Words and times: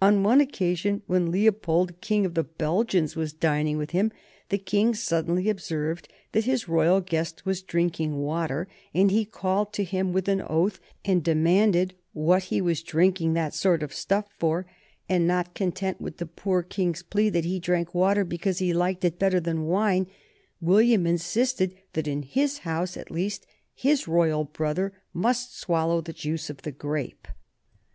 On 0.00 0.22
one 0.22 0.40
occasion 0.40 1.02
when 1.06 1.30
Leopold, 1.30 2.00
King 2.00 2.24
of 2.24 2.32
the 2.32 2.44
Belgians, 2.44 3.14
was 3.14 3.34
dining 3.34 3.76
with 3.76 3.90
him 3.90 4.10
the 4.48 4.56
King 4.56 4.94
suddenly 4.94 5.50
observed 5.50 6.08
that 6.32 6.44
his 6.46 6.66
royal 6.66 7.02
guest 7.02 7.44
was 7.44 7.60
drinking 7.60 8.16
water, 8.16 8.66
and 8.94 9.10
he 9.10 9.26
called 9.26 9.74
to 9.74 9.84
him 9.84 10.14
with 10.14 10.28
an 10.28 10.40
oath 10.40 10.80
and 11.04 11.22
demanded 11.22 11.92
what 12.14 12.44
he 12.44 12.62
was 12.62 12.82
drinking 12.82 13.34
that 13.34 13.52
sort 13.52 13.82
of 13.82 13.92
stuff 13.92 14.24
for; 14.38 14.64
and 15.10 15.26
not 15.26 15.52
content 15.52 16.00
with 16.00 16.16
the 16.16 16.24
poor 16.24 16.62
King's 16.62 17.02
plea 17.02 17.28
that 17.28 17.44
he 17.44 17.58
drank 17.60 17.94
water 17.94 18.24
because 18.24 18.60
he 18.60 18.72
liked 18.72 19.04
it 19.04 19.18
better 19.18 19.40
than 19.40 19.66
wine, 19.66 20.06
William 20.62 21.06
insisted 21.06 21.74
that, 21.92 22.08
in 22.08 22.22
his 22.22 22.60
house 22.60 22.96
at 22.96 23.10
least, 23.10 23.46
his 23.74 24.08
royal 24.08 24.44
brother 24.44 24.94
must 25.12 25.54
swallow 25.54 26.00
the 26.00 26.14
juice 26.14 26.48
of 26.48 26.62
the 26.62 26.72
grape. 26.72 27.28